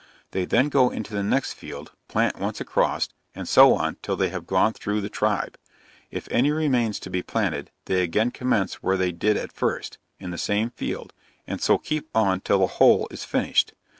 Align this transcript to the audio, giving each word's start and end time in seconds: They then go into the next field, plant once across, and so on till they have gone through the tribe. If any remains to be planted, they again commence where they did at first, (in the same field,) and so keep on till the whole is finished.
They 0.31 0.45
then 0.45 0.69
go 0.69 0.89
into 0.89 1.13
the 1.13 1.21
next 1.21 1.53
field, 1.53 1.91
plant 2.07 2.39
once 2.39 2.59
across, 2.59 3.09
and 3.35 3.47
so 3.47 3.75
on 3.75 3.97
till 4.01 4.15
they 4.15 4.29
have 4.29 4.47
gone 4.47 4.73
through 4.73 4.99
the 4.99 5.09
tribe. 5.11 5.59
If 6.09 6.27
any 6.31 6.49
remains 6.49 6.99
to 7.01 7.11
be 7.11 7.21
planted, 7.21 7.69
they 7.85 8.01
again 8.01 8.31
commence 8.31 8.81
where 8.81 8.97
they 8.97 9.11
did 9.11 9.37
at 9.37 9.51
first, 9.51 9.99
(in 10.19 10.31
the 10.31 10.39
same 10.39 10.71
field,) 10.71 11.13
and 11.45 11.61
so 11.61 11.77
keep 11.77 12.09
on 12.15 12.41
till 12.41 12.57
the 12.57 12.65
whole 12.65 13.07
is 13.11 13.23
finished. 13.25 13.75